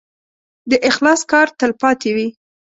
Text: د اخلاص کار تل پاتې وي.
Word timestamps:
د 0.69 0.73
اخلاص 0.89 1.21
کار 1.31 1.47
تل 1.59 1.71
پاتې 1.81 2.09
وي. 2.15 2.27